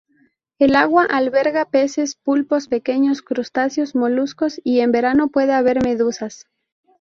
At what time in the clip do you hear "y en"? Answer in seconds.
4.63-4.91